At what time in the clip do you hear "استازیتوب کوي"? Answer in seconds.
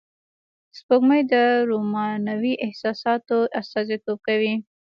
3.59-4.53